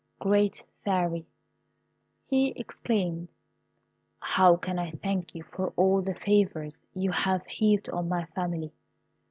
"Great 0.17 0.63
Fairy," 0.83 1.27
he 2.25 2.53
exclaimed, 2.55 3.29
"how 4.17 4.55
can 4.55 4.79
I 4.79 4.89
thank 4.89 5.35
you 5.35 5.43
for 5.43 5.73
all 5.75 6.01
the 6.01 6.15
favours 6.15 6.81
you 6.95 7.11
have 7.11 7.45
heaped 7.45 7.87
on 7.87 8.09
my 8.09 8.25
family? 8.25 8.71